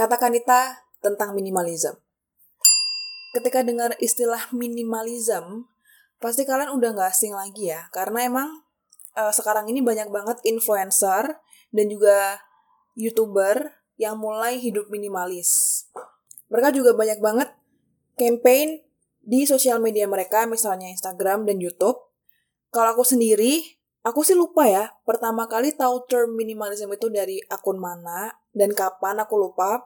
[0.00, 1.92] Kata Kanita tentang minimalism.
[3.36, 5.68] Ketika dengar istilah minimalism,
[6.24, 7.84] pasti kalian udah gak asing lagi ya.
[7.92, 8.64] Karena emang
[9.12, 11.36] uh, sekarang ini banyak banget influencer
[11.68, 12.40] dan juga
[12.96, 15.84] youtuber yang mulai hidup minimalis.
[16.48, 17.52] Mereka juga banyak banget
[18.16, 18.80] campaign
[19.20, 22.00] di sosial media mereka, misalnya Instagram dan YouTube.
[22.72, 27.78] Kalau aku sendiri, aku sih lupa ya, pertama kali tahu term minimalism itu dari akun
[27.78, 29.84] mana dan kapan aku lupa.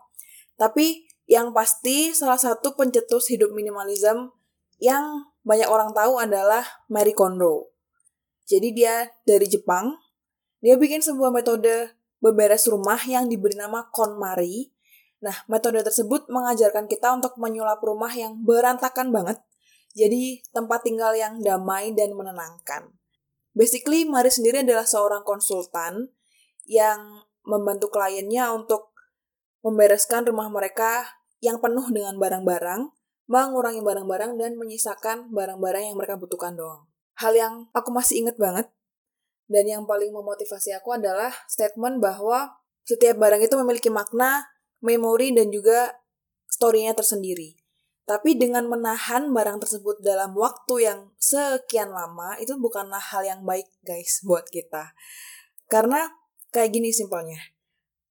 [0.55, 4.31] Tapi yang pasti salah satu pencetus hidup minimalism
[4.79, 7.73] yang banyak orang tahu adalah Marie Kondo.
[8.45, 9.97] Jadi dia dari Jepang,
[10.61, 14.75] dia bikin sebuah metode beberes rumah yang diberi nama KonMari
[15.25, 19.41] Nah, metode tersebut mengajarkan kita untuk menyulap rumah yang berantakan banget,
[19.97, 22.93] jadi tempat tinggal yang damai dan menenangkan.
[23.55, 26.11] Basically, Mari sendiri adalah seorang konsultan
[26.67, 28.91] yang membantu kliennya untuk
[29.63, 31.07] membereskan rumah mereka
[31.39, 32.91] yang penuh dengan barang-barang,
[33.31, 36.85] mengurangi barang-barang, dan menyisakan barang-barang yang mereka butuhkan doang.
[37.17, 38.69] Hal yang aku masih inget banget,
[39.49, 44.51] dan yang paling memotivasi aku adalah statement bahwa setiap barang itu memiliki makna
[44.85, 45.95] memori dan juga
[46.51, 47.57] story-nya tersendiri.
[48.05, 53.65] Tapi dengan menahan barang tersebut dalam waktu yang sekian lama, itu bukanlah hal yang baik
[53.81, 54.93] guys buat kita.
[55.73, 56.13] Karena
[56.53, 57.41] kayak gini simpelnya.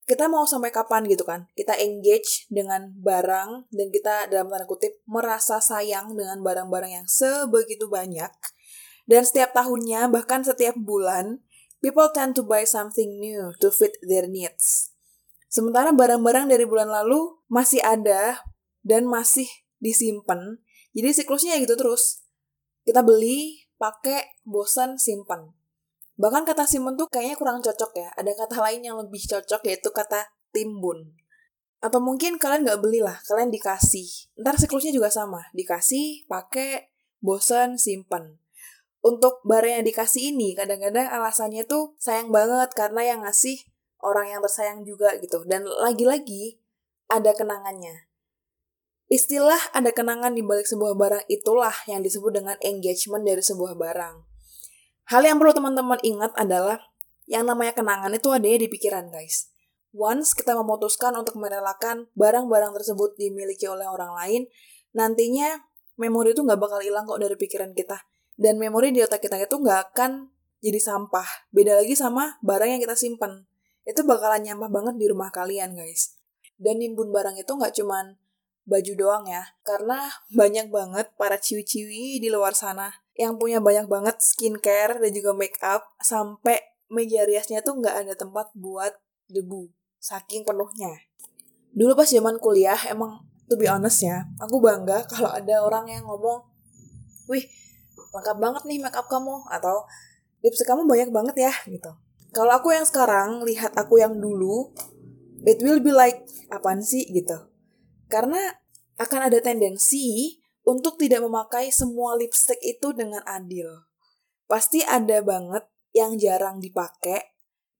[0.04, 1.48] Kita mau sampai kapan gitu kan?
[1.56, 7.88] Kita engage dengan barang dan kita dalam tanda kutip merasa sayang dengan barang-barang yang sebegitu
[7.88, 8.34] banyak.
[9.08, 11.40] Dan setiap tahunnya, bahkan setiap bulan,
[11.80, 14.92] people tend to buy something new to fit their needs.
[15.48, 18.44] Sementara barang-barang dari bulan lalu masih ada
[18.84, 19.48] dan masih
[19.84, 20.64] disimpan.
[20.96, 22.24] Jadi siklusnya ya gitu terus.
[22.88, 25.52] Kita beli, pakai, bosan, simpan.
[26.16, 28.10] Bahkan kata simpan tuh kayaknya kurang cocok ya.
[28.16, 31.12] Ada kata lain yang lebih cocok yaitu kata timbun.
[31.84, 34.32] Atau mungkin kalian nggak belilah, kalian dikasih.
[34.40, 35.52] Ntar siklusnya juga sama.
[35.52, 38.40] Dikasih, pakai, bosan, simpan.
[39.04, 43.60] Untuk barang yang dikasih ini, kadang-kadang alasannya tuh sayang banget karena yang ngasih
[44.00, 45.44] orang yang tersayang juga gitu.
[45.44, 46.64] Dan lagi-lagi
[47.12, 48.13] ada kenangannya.
[49.14, 54.26] Istilah ada kenangan di balik sebuah barang itulah yang disebut dengan engagement dari sebuah barang.
[55.14, 56.82] Hal yang perlu teman-teman ingat adalah
[57.30, 59.54] yang namanya kenangan itu adanya di pikiran guys.
[59.94, 64.42] Once kita memutuskan untuk merelakan barang-barang tersebut dimiliki oleh orang lain,
[64.98, 65.62] nantinya
[65.94, 68.02] memori itu nggak bakal hilang kok dari pikiran kita.
[68.34, 70.34] Dan memori di otak kita itu nggak akan
[70.66, 71.54] jadi sampah.
[71.54, 73.46] Beda lagi sama barang yang kita simpan
[73.86, 76.18] itu bakalan nyampah banget di rumah kalian guys.
[76.58, 78.18] Dan nimbun barang itu nggak cuman
[78.64, 84.18] baju doang ya, karena banyak banget para ciwi-ciwi di luar sana yang punya banyak banget
[84.24, 86.58] skincare dan juga make up sampai
[86.90, 88.96] meja riasnya tuh nggak ada tempat buat
[89.30, 89.70] debu,
[90.00, 91.04] saking penuhnya.
[91.74, 93.22] Dulu pas zaman kuliah emang
[93.52, 96.48] to be honest ya, aku bangga kalau ada orang yang ngomong,
[97.28, 97.46] wih
[98.14, 99.86] lengkap banget nih make up kamu atau
[100.46, 101.94] lipstick kamu banyak banget ya gitu
[102.34, 104.74] kalau aku yang sekarang lihat aku yang dulu,
[105.46, 107.53] it will be like apaan sih gitu.
[108.08, 108.40] Karena
[109.00, 113.68] akan ada tendensi untuk tidak memakai semua lipstick itu dengan adil.
[114.48, 117.34] Pasti ada banget yang jarang dipakai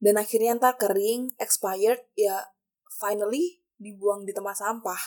[0.04, 2.44] dan akhirnya ntar kering, expired, ya
[3.00, 5.00] finally dibuang di tempat sampah.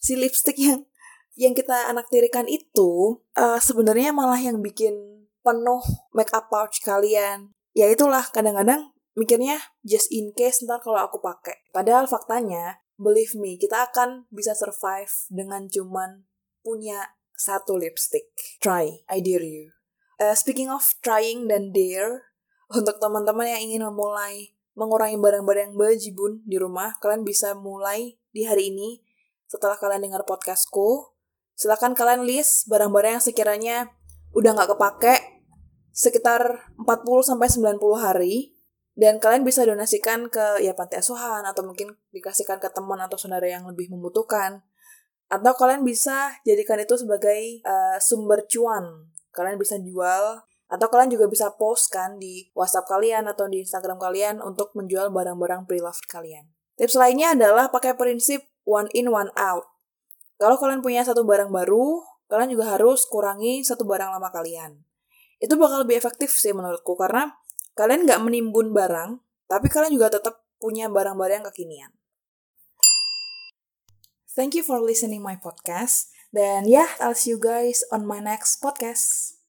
[0.00, 0.88] Si lipstick yang
[1.36, 7.88] yang kita anak tirikan itu uh, sebenarnya malah yang bikin penuh makeup pouch kalian, ya
[7.88, 11.60] itulah kadang-kadang mikirnya just in case ntar kalau aku pakai.
[11.72, 16.26] Padahal faktanya, believe me, kita akan bisa survive dengan cuman
[16.62, 18.32] punya satu lipstick.
[18.62, 19.74] Try, I dare you.
[20.22, 22.32] Uh, speaking of trying dan dare,
[22.72, 28.72] untuk teman-teman yang ingin memulai mengurangi barang-barang bajibun di rumah, kalian bisa mulai di hari
[28.72, 29.04] ini
[29.44, 31.12] setelah kalian dengar podcastku.
[31.52, 33.76] Silahkan kalian list barang-barang yang sekiranya
[34.32, 35.14] udah nggak kepake
[35.92, 36.88] sekitar 40
[37.28, 38.51] sampai 90 hari
[38.92, 43.48] dan kalian bisa donasikan ke ya panti asuhan atau mungkin dikasihkan ke teman atau saudara
[43.48, 44.60] yang lebih membutuhkan
[45.32, 51.28] atau kalian bisa jadikan itu sebagai uh, sumber cuan kalian bisa jual atau kalian juga
[51.28, 56.48] bisa post kan di WhatsApp kalian atau di Instagram kalian untuk menjual barang-barang pre-loved kalian.
[56.80, 59.68] Tips lainnya adalah pakai prinsip one in one out.
[60.40, 62.00] Kalau kalian punya satu barang baru,
[62.32, 64.80] kalian juga harus kurangi satu barang lama kalian
[65.42, 67.34] itu bakal lebih efektif sih menurutku karena
[67.74, 71.92] kalian nggak menimbun barang, tapi kalian juga tetap punya barang-barang yang kekinian.
[74.32, 76.08] Thank you for listening my podcast.
[76.32, 79.41] Dan yeah, I'll see you guys on my next podcast.